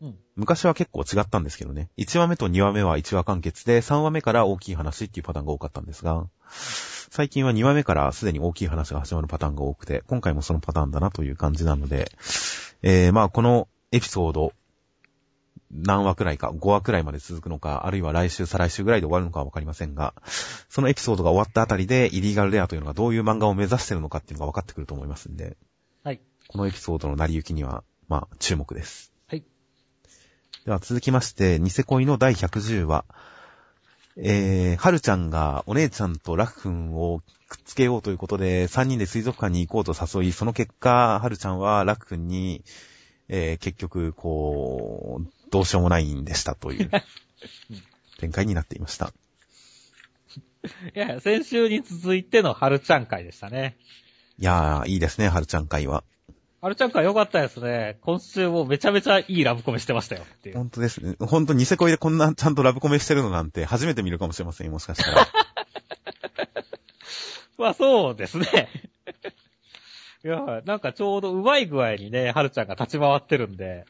[0.01, 0.15] うん。
[0.37, 1.89] 昔は結構違ったんですけどね。
[1.97, 6.29] 1話目と2話目は1話完結で、3話目から大きい話っていうパターンが多かったんですが、
[7.11, 12.09] 最近は2話目からすでに大きい話が始まるパターンが多くて、今回もそのパターンだなという感じなので、
[12.83, 14.53] えー、まあこのエピソード、
[15.73, 20.13] 何話くらいか、5話くらいまで続くのか、あるいは来週、再来週ぐらいで終わるのかはわかりませんが、
[20.69, 25.57] そのエピソードが終わったあたりで、イリーガルレアというのがどういう漫画を目指してるのかっていうのが分かってくると思いますんで、
[26.05, 26.21] はい。
[26.47, 29.11] このエピソードの成り行きには、まあ、注目です。
[29.27, 29.43] はい。
[30.63, 33.03] では続きまして、ニセ恋の第110話。
[34.17, 42.63] えー、はるちゃんがお姉ちゃんとラフ君をくっつけようということで、3人で水族館に行こうと誘い、その結果、はるちゃんはラフ君に、
[43.27, 46.89] えー、結局、こう、どうしようもないんでしたという
[48.19, 49.13] 展開になっていました。
[50.95, 53.77] いや、先週に続いての春ちゃん会でしたね。
[54.39, 56.03] いやー、いいですね、はるちゃん会は。
[56.61, 57.97] 春ちゃん会良かったですね。
[58.01, 60.57] 今週もめちゃめちゃいいラブコメしてましたよっていう。
[60.57, 61.15] 本当ですね。
[61.19, 65.27] 本当ニセ恋でこんなちゃんとラブコメしてるのなんて初めて見るかもしれませんよ、もしかしたら。
[67.57, 68.69] まあそうですね。
[70.23, 73.85] いや、なんかちょうどうまい具合にね、はるちゃんが立ち回ってるんで、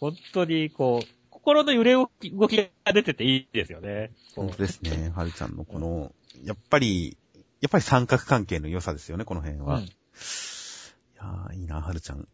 [0.00, 4.10] 本当にこう、心の揺れ動き動きが出てていいですよね。
[4.34, 7.16] 本当ですね、はるちゃんのこの、やっぱり、
[7.60, 9.76] やっぱり三角関係の良さですよね、この辺は。
[9.76, 10.55] うんい
[11.16, 12.26] やー、いいな、はるちゃん。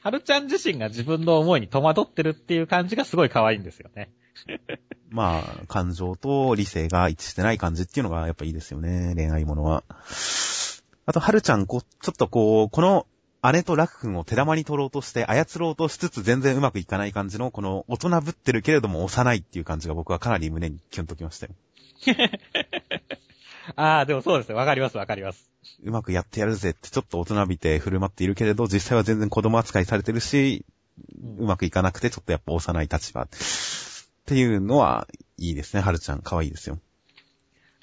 [0.00, 4.10] はるちゃん自身が自分の思いに戸惑ってるっていう感じがすごい可愛いんですよね。
[5.10, 9.84] まあ、感情と理性が一致してない感じっていうのがやっぱいいですよね、恋愛ものは。
[11.06, 13.06] あと、はるちゃん、こう、ちょっとこう、この
[13.52, 21.52] 姉とラク君を手玉に取ろうとして操ろうとしつつ全然うまくいかない感じの、この大人ぶってるけれども幼いっていう感じが僕はかなり胸にキュンときましたよ。
[23.74, 24.54] ああ、でもそうですね。
[24.54, 25.50] わかりますわかります。
[25.82, 30.76] うまくやってやるぜってちょっと大人びて振る舞っているけれど、実際は全然子供扱いされてるし、うん
[31.38, 33.22] うまくいかなくてちょっとやっぱ幼い立場。
[33.22, 33.28] っ
[34.24, 35.06] ていうのは
[35.38, 36.22] いいですね、はるちゃん。
[36.22, 36.78] 可愛いですよ。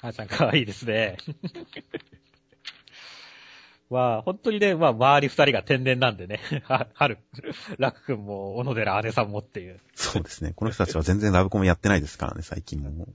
[0.00, 1.16] はるちゃん可愛いですね。
[3.90, 6.40] まあ、本当にね、まあ、周り二人が天然なんでね。
[6.64, 7.18] は、はる、
[7.78, 9.78] ラク君も、小野寺姉さんもっていう。
[9.94, 10.52] そうですね。
[10.56, 13.06] この人たちは全然ラブコメやってないですからね、最近も。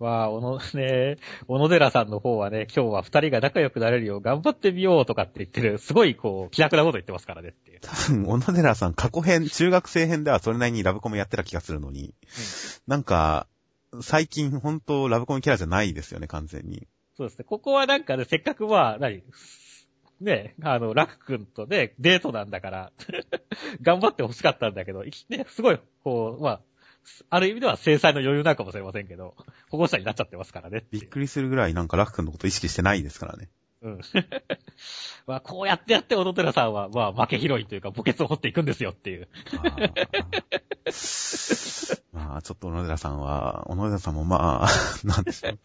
[0.00, 7.80] まあ、おの、ね、小野寺さんの方はね、今日は二人が仲良くなれるよう頑張ってみようとかって言ってる、すごいこう、気楽なこと言ってますからねっていう。
[7.82, 12.14] 多分、小野寺さん、過去編、中学生編ではそれなりにラブコメやってた気がするのに、
[12.86, 13.46] なんか、
[14.00, 16.88] 最近本当ラブコメキャラじゃないですよね、完全に。
[17.14, 17.44] そうですね。
[17.44, 19.22] ここはなんかね、せっかくまあ、何
[20.22, 22.92] ね、あの、ラク君とね、デートなんだから、
[23.82, 26.60] 頑張って欲しかったんだけど、ね、すごい、こう、まあ、
[27.28, 29.34] ある意味では制裁の余裕なのかもしれませんけど、
[29.68, 30.84] 保護者になっちゃってますからね。
[30.90, 33.48] びっくりするぐらいなんかラク君のこと意識してないですからね。
[33.82, 34.00] うん。
[35.26, 39.28] まあ、こうやってやって、小野寺さんは、まあ、負け拾いというか、墓穴を掘っていくんですよっていう。
[39.52, 39.90] あー
[42.12, 44.68] まあ、ちょっと小野寺さんは、小野寺さんもまあ、
[45.04, 45.58] なんでしょう。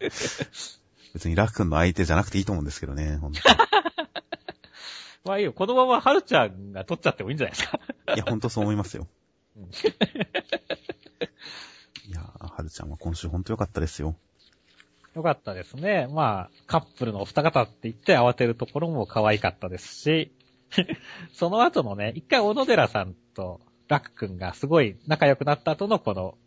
[1.12, 3.40] 別にラク君の相手じゃなくていいと思うんですけどね、本当
[5.28, 7.80] まあいいよ、このまま春ちゃんが取っちゃってもいいんじゃないですか。
[8.14, 9.08] いや、本当そう思いますよ。
[12.56, 14.16] はるちゃんは今週本当良かったですよ。
[15.14, 16.08] よかったですね。
[16.10, 20.32] まあ、カップルのお二方って言って慌てるところも可愛かったですし、
[21.34, 26.38] その後のね、一回小野寺さんとラク君がすごい仲良くなった後のこの、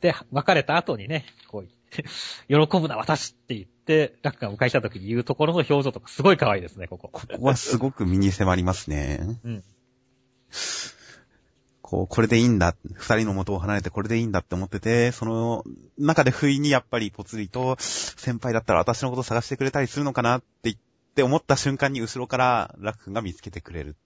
[0.00, 1.68] で、別れた後にね、こう、
[2.48, 7.10] 喜ぶな私って言って、ラクが迎えた時に言うところの表情とかすごい可愛いですね、ここ。
[7.12, 9.38] ここはすごく身に迫りますね。
[9.44, 9.64] うん。
[11.86, 12.74] こう、これでいいんだ。
[12.94, 15.64] 二人の元を離れてこれでいいんだって思ってて、その
[15.98, 20.76] 中で不意にやっぱりぽつりと、先輩だったら私のこと探してくれたりするのかなって言っ
[21.14, 23.96] て思った瞬間に後ろからラク君が見つけてくれる。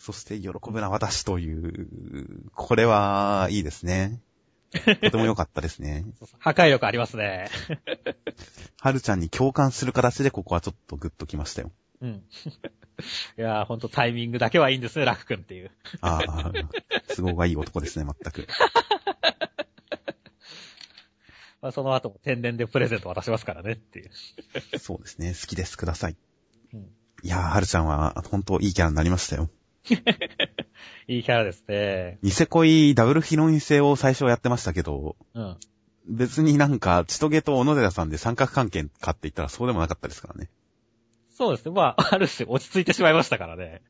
[0.00, 4.20] そして喜ぶな私という、これはいいですね。
[5.00, 6.04] とても良かったですね。
[6.40, 7.48] 破壊力ありますね。
[8.80, 11.70] はるちゃんに共感する形でここはちょっとグッときましたよ。
[12.00, 12.24] うん。
[13.38, 15.70] いやー、ほんとタイミングだけはいいんですね、ラク君っていう。
[16.00, 16.52] ああ、
[17.14, 18.46] 都合がいい男ですね、全く。
[21.60, 24.10] まあ、その後も天然でプレゼント渡しますからねっていう。
[24.78, 26.16] そうですね、好きです、ください。
[26.72, 26.88] うん
[27.24, 29.50] いやー、はるちゃんは本当いいキャラになりましたよ。
[31.08, 32.18] いいキャラですね。
[32.22, 35.56] ニセ恋ダブルヒロイン性を最初はやってましたけど、うん。
[36.06, 40.48] 別になんか、千トゲと小野寺さんで三角関係かって言ったらそうでもなかったですからね。
[41.38, 41.70] そうですね。
[41.70, 43.80] まあ、 ある種落ち着いてしまいましたからね。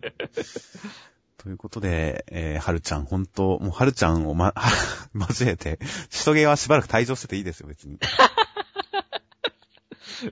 [1.39, 4.53] ということで、えー、はるちゃん、本当もうはるちゃんをま、
[5.17, 5.79] 交えて、
[6.11, 7.99] 千トゲはしばらく退場してていいですよ、別に。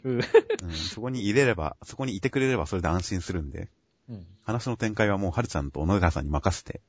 [0.05, 0.17] うん。
[0.17, 3.71] うん、そこに入れれば、そこにいてくれればそれで安心するんで、
[4.11, 4.27] うん。
[4.43, 6.83] 話の展開はもうはるちゃんと小野寺さんに任せて、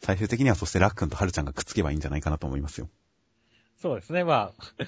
[0.00, 2.88] 最終的にはそしてラックンとはるちゃんがくっつけばいいんじゃないかなと思いますよ。
[3.82, 4.22] そうですね。
[4.22, 4.84] まあ、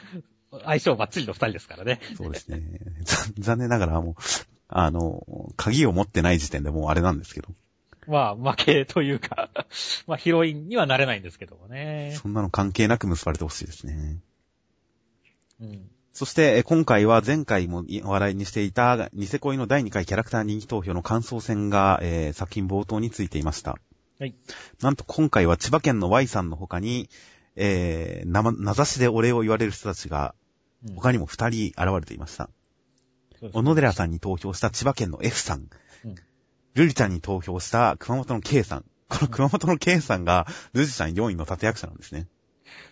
[0.64, 2.00] 相性バッチリの二人ですからね。
[2.16, 2.62] そうですね。
[3.04, 4.14] ざ残念ながらもう、
[4.68, 7.48] あの、鍵を持ってない時点でもうあれなんですけど、
[8.06, 9.50] まあ、負けというか、
[10.06, 12.16] まあ、ヒロインにはなれないんですけどもね。
[12.20, 14.18] そんなの関係なく結ばれてほしいですね。
[15.60, 15.90] うん。
[16.12, 23.76] そして、え今回は前回も話題にしていた、ニセ恋の第2回キャラクター人気投票の感想戦が、えー作品冒頭についていました。
[24.18, 24.34] はい。
[24.80, 27.10] なんと今回は千葉県の Y さんの他に、
[27.56, 30.45] えー、名指しでお礼を言われる人たちが、うん
[30.94, 32.50] 他にも2人現れていました。
[33.52, 35.68] 小野寺さんに投票した千葉県の F さん。
[36.04, 36.14] うん
[36.76, 38.84] ルリちゃんに投票した熊本の K さん。
[39.08, 42.28] この熊本の K さんが、ルジちゃん4位の立役者なんですね。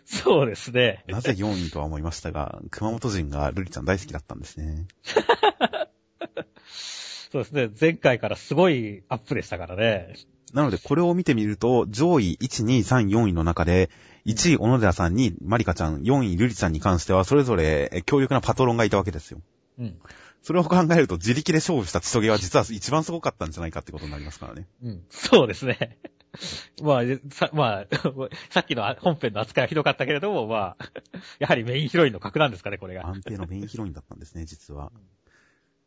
[0.07, 1.05] そうですね。
[1.07, 4.87] なぜ4位とは思いましたが、熊本人がルリちゃん大好きだったんですね。
[6.65, 7.69] そうですね。
[7.79, 10.15] 前回からすごいアップでしたからね。
[10.55, 13.91] なので、これを見てみると、上位1、2、3、4位の中で、
[14.27, 19.41] 1位、小野寺さんに、マリカちゃん、4位、ルリちゃんに関しては、それぞれえ強力なパトロンがいたわけですよ。
[19.79, 19.99] うん。
[20.43, 24.67] それを考えると、自力で勝負した千トゲは実は一番すごかったんじゃないかってことになりますからね。
[24.83, 25.03] うん。
[25.09, 25.99] そうですね。
[26.83, 27.87] まあ、さ、まあ、
[28.51, 30.91] さっきの本編の扱いはひどかったけれども、まあ、
[31.39, 33.07] やはりメインヒロインの格なんですかね、これが。
[33.07, 34.93] 安定のメインヒロインだったんですね、実は。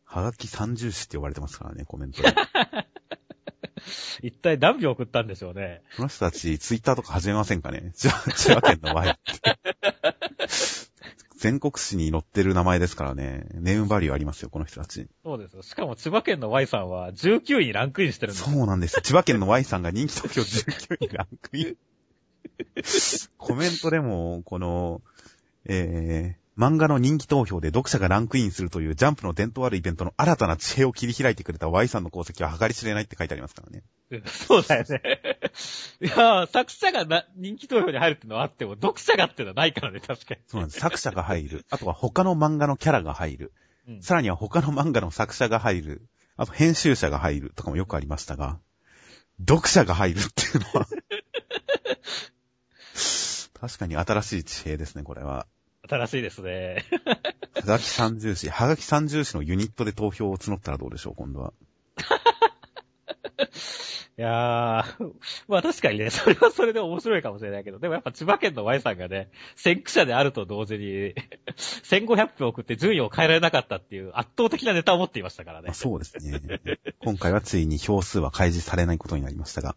[0.06, 2.34] はがき三重視って呼ばれてますからね、コメントで。
[4.22, 5.82] 一体何秒送ったんでしょうね。
[5.96, 7.92] この人たち、ツイッターとか始めませんかね？
[7.96, 9.20] 千葉県の Y って。
[11.38, 15.08] 全国紙に載ってる名前ですからね、ネームバリューありますよ、この人たち。
[15.24, 15.62] そうですよ。
[15.62, 19.02] しかも千葉県の Y さんは19位にランクインしてるんですそうなんですよ。
[19.02, 21.78] 千葉県の Y さんが人気投票19位にランクイン。
[23.38, 25.02] コメントでも、この、
[25.66, 33.84] えー、漫画の人気投票で読者がランクインするというジャンプの伝統あるイベントの新たな地平を切り開いてくれた Y さんの功績は計り知れないって書いてありますからね。
[34.26, 35.02] そうだよね。
[36.02, 40.42] いやー作者がな人気投票に入るってのはあっても、読者がってのはないからね、確かに。
[40.48, 40.80] そうなんです。
[40.80, 41.66] 作者が入る。
[41.70, 43.54] あとは他の漫画のキャラが入る。
[43.88, 46.02] うんさらには他の漫画の作者が入る。
[46.36, 48.60] あと編集者が入るとかもよくありましたが、
[49.40, 50.88] 読者が入るっていうのは、
[53.60, 55.48] 確かに新しい地平ですね、これは。
[55.88, 56.86] 新しいですね。
[57.56, 61.54] はがき三重視、はがき三重視のユニットで投票を募ったらどうでしょう、今度は。
[64.20, 65.14] いやー、
[65.48, 71.14] まあ確かにね、それはそれで面白いかもしれないけど、でもやっぱ千葉県の Y さんがね、先駆者であると同時に、
[71.86, 75.74] 1500票送って順位を変えられなかったっていう圧倒的なネタを持っていましたからねあ。
[75.76, 76.42] そうですね。
[77.00, 79.76] 今回はついに票数は開示されないことになりましたが。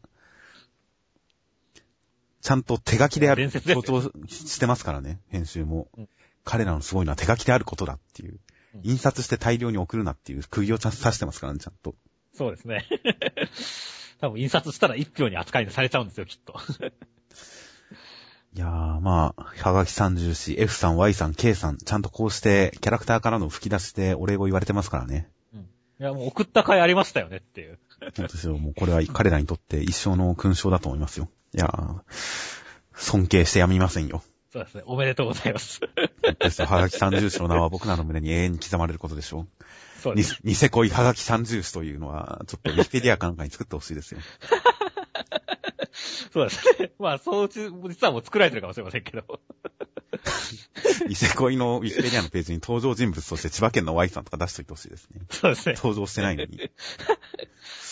[2.43, 5.89] ちゃんと手書きである伝説です強調してますからね、編集も。
[5.97, 6.09] うん
[6.43, 8.33] 彼らのすごいのは手書きであることだっていう。
[8.75, 11.97] うん印刷して大量に送るなっていう釘をちゃんと刺してますからね、ちゃんと。
[12.33, 12.87] そうですね。
[14.21, 16.55] 多分印刷したら1票に扱いされちゃうんですよ、きっと。
[18.55, 25.29] いやー、まあ、はがきさん重視、F さん、Y さん、K さん、ちゃんとこうしてキャラクターからの吹き出しでお礼を言われてますからね。
[26.01, 27.79] いや、もう送った甲斐ありましたよねっていう。
[28.01, 28.57] 本当ですよ。
[28.57, 31.29] もうこれは彼らにとって一生の勲章だと思いますよ。
[31.53, 32.01] いやー、
[32.95, 34.23] 尊敬してやみませんよ。
[34.53, 34.83] そうですね。
[34.87, 35.81] おめでとうございます。
[36.41, 36.67] ですよ。
[36.67, 39.43] はがき三重視の名は僕らの胸に永遠に刻まれることでしょう。
[39.43, 39.49] に
[40.01, 40.39] そうです。
[40.45, 44.21] ニセ恋はがき三重視というのは、ちょっとウィキペディアかなんかに作ってほしいですよ。
[46.33, 46.93] そうですね。
[46.99, 49.41] まあ、そううち、実はもう作られてるかもしれませんけど。
[51.09, 55.21] ニセ恋のウィキペディアのページに登場人物として千葉県の Y さんとか出しといてほしいですね。
[55.31, 55.75] そうですね。
[55.77, 56.71] 登場してないのに。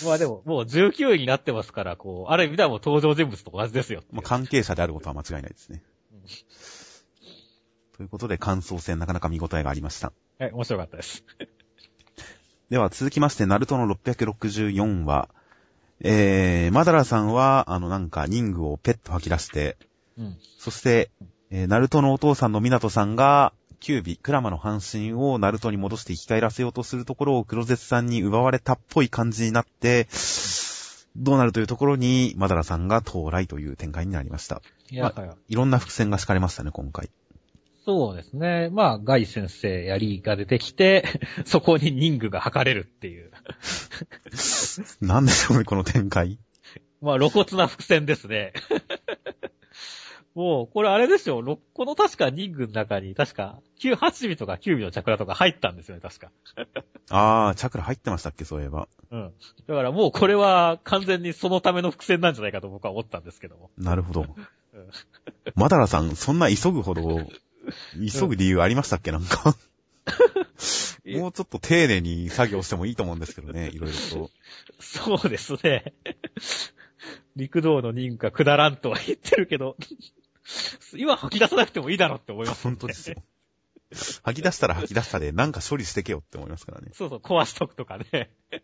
[0.05, 4.03] まあでも、もう19位になってますから、こう、ある意味ではもう登場人物と同じですよ。
[4.13, 5.83] まあ、関係者であることは間違いないですね。
[7.97, 10.13] ということで、感想戦なかなか見応えがありました。
[10.39, 11.25] はい、面白かったです。
[12.71, 15.29] では続きまして、ナルトの664話。
[16.01, 19.77] えー、マダラさんは、あの、なんか、人具をペッと吐き出して、
[20.17, 20.39] うん。
[20.59, 21.11] そして、
[21.51, 30.09] えー、ナルトのお父さんのミナトさんが、キュービ、クラマの半身をナルトに戻して生き返らせようとするところをクロゼツさんに奪われたっぽい感じになって、
[31.17, 34.63] どうなるというところに、マダラさんが到来という展開になりました。
[34.91, 37.11] いや、はいいろんな伏線が敷かれましたね、今回。
[37.85, 38.69] そうですね。
[38.71, 41.05] まあ、ガイ先生やリーが出てきて、
[41.47, 43.31] そこに人具が測れるっていう。
[45.01, 46.39] なんでしょうね、この展開。
[47.01, 48.53] まあ、露骨な伏線ですね。
[50.39, 51.43] もう、これあれですよ。
[51.43, 56.31] ろこの確か人具の中に、確か、9、8尾とか9尾のチャクラとか入ったんですよね、確か。
[57.11, 58.87] あー、チャクラ入ってましたっけ、そういえば。
[59.11, 59.33] うん。
[59.67, 63.73] だからもうこれは完全にそのための伏線なんじゃないかと僕は思ったんですけども。
[63.77, 64.27] なるほど
[64.75, 64.91] うん。
[65.57, 67.27] マダラさん、そんな急ぐほど、
[67.97, 69.57] 急ぐ理由ありましたっけ、なんか。
[71.05, 74.31] もうちょっと丁寧に作業してもいいと思うんですけどね、いろいろと。
[74.79, 75.95] そうですね。
[77.39, 79.77] 陸道の人が下らんとは言ってるけど、
[80.97, 83.17] 今吐き出さなくてもいいだろうって思います、本当ですよ。。
[84.23, 86.91] 吐き出したら吐き出したで、なんか処理してけよって思いますからね。
[86.93, 88.31] そうそう、壊しとくとかね。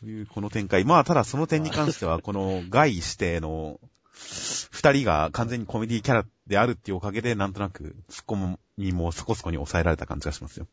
[0.00, 0.84] という、この展開。
[0.84, 3.80] まあ、ただその点に関しては、この外指定の
[4.12, 8.36] 二人が完全にコメディキャラであるっていうおかげで、なんとなく、ツッコ
[8.76, 10.66] ミもそこそこに抑えられた感じがしますよ。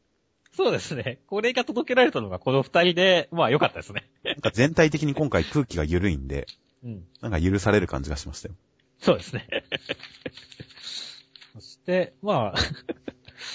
[0.53, 1.19] そうですね。
[1.27, 4.09] これが届けられたのがこの二人で、まあ良かったですね。
[4.23, 6.47] なんか全体的に今回空気が緩いんで、
[6.87, 7.05] うん。
[7.21, 8.55] なんか許される感じがしましたよ。
[8.99, 9.47] そうですね。
[11.53, 12.59] そして、まあ、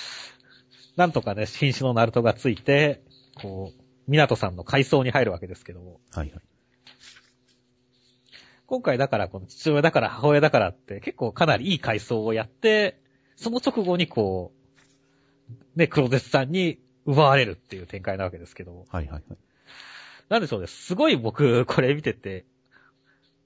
[0.96, 3.02] なんとかね、新種のナルトがついて、
[3.34, 6.40] こう、港さんの階層に入るわけですけども、はいはい。
[8.66, 13.00] 今回だから、この父親だから母親だからって結構かなりいい階層をやって、
[13.36, 14.52] その直後にこ
[15.74, 19.22] う、ね、クロゼスさんに奪われるっていう展開なわけですけども、はいはいはい。
[20.28, 22.44] なんでしょうね、すごい僕、これ見てて、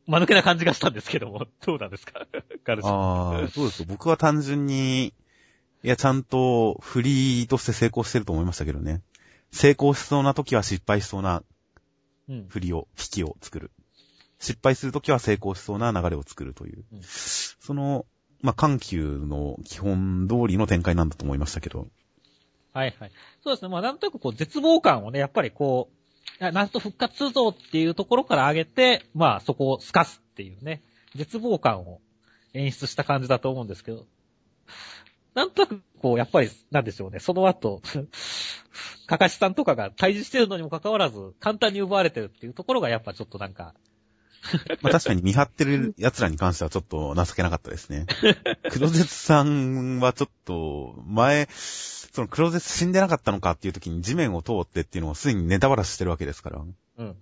[0.06, 2.26] 間抜けな感じがしたんですけども、 どうなんですか？
[2.64, 2.90] ガルシャ。
[2.92, 3.86] ああ、そうですよ。
[3.88, 5.06] 僕は単純に、
[5.82, 9.02] いや、ちゃんとフリーとして成功してると思いましたけどね。
[9.52, 11.42] 成功しそうな時は失敗しそうな
[12.28, 12.46] うん。
[12.48, 13.70] 振りを、引きを作る。
[14.38, 16.84] 失敗する時は成功しそうな流れを作るという。
[16.92, 18.06] うんその、
[18.42, 21.88] まあ、緩急の基本通りの展開なんだと思いましたけど。
[22.72, 23.12] はいはい。
[23.42, 23.68] そうですね。
[23.70, 25.90] まあなんとなくこう絶望感をね、やっぱりこ
[26.40, 30.82] う、あなんと復活するぞっていうところから上げて、まあそこを透かすっていうね、
[31.14, 32.00] 絶望感を
[32.54, 34.06] 演出した感じだと思うんですけど、
[35.34, 37.82] なんとなくこう、やっぱり、なんでしょうね、その後、
[39.06, 43.74] かかしさんとかが退治してるのにもかかわらず、簡単に奪われてるっていうところがやっぱちょっとなんか、
[44.82, 48.06] まあ、確かに見張ってる奴らに関してはちょっと情けなかったですね。
[48.70, 56.64] クロゼツさんはちょっと、前、そのクロゼツ死んでなかったのかっていう時に地面を通ってっていうのをすでにネタバラシしてるわけですから。
[56.98, 57.16] うん。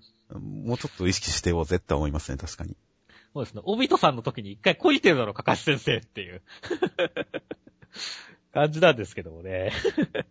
[0.67, 2.77] もうちょっと意識してよ、絶対思いますね、確かに。
[3.33, 6.43] そうですね、オビトさんの時に一回こいてるだろ、かかし先生っていう。
[8.53, 9.73] 感じなんですけどもね。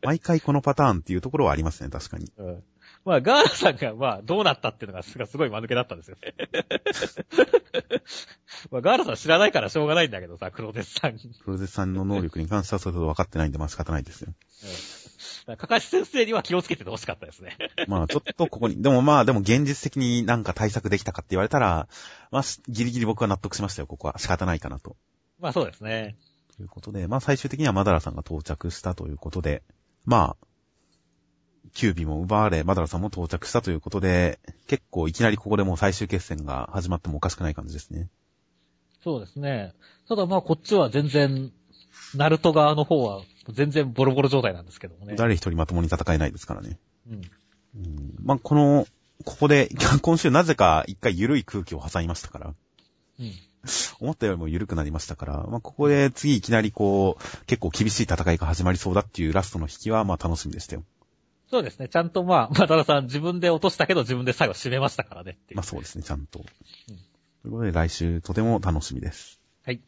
[0.02, 2.32] 毎回このパターンっていうところはありますね、確かに。
[2.38, 2.64] うん。
[3.06, 6.34] まあ、ガーラさんが、まあ、どうなったっていうのが、すごい間抜けだったんですよね。
[8.72, 11.20] まあ、ガーラさん知らないからしょうがないんだけどさ、クロデスさん。
[11.20, 14.34] クロゼさんの能力に関してはそれほど分かってないんで、まあ仕方ないですよ。
[15.48, 15.58] うん。
[15.58, 17.58] かかし先生には気をつけててほしかったですね。
[17.88, 21.90] まあちょっとここに、でもまあでも現実的になんか対策できたかって言われたら、
[22.32, 24.18] まあしギリギリ僕は納得しましたよ、ここは。
[24.18, 24.96] 仕方ないかなと。
[25.40, 26.16] まあそうですね。
[26.56, 29.64] ということで、まあ最終的にはマダラさんが到着したということで、
[30.06, 30.48] まあ、
[31.74, 38.10] キュービも奪われ、マダラさんも到着したということで、結構いきなりここでもう最終決戦が始まってもおかしくない感じですね。
[39.04, 39.74] そうですね。
[40.08, 41.52] ただまあこっちは全然、
[42.16, 45.16] ナルト側の方は全然ボロボロ状態なんですけどもね。
[45.16, 46.78] 誰一人まともに戦えないですからね。
[47.10, 47.22] うん。
[47.76, 48.88] うん、まあこの、
[49.26, 49.70] ここで、
[50.02, 52.54] 今週なぜか一回緩い空気を挟みましたから。
[53.20, 53.32] うん。
[54.00, 60.84] 思ったよりも緩くなりましたから、まあ、ここで次いきなりこう、結構厳しい戦いが始まりそうだっていうラストの引きは、まあ楽しみでしたよ。
[61.54, 61.88] そうですね。
[61.88, 65.38] ちゃんとまあ、 またださん自分で落としたけど自分で最後締めましたからね。
[65.54, 66.40] まあそうですね、ちゃんと。
[66.40, 66.48] とい
[67.50, 69.43] うことで来週とても楽しみです。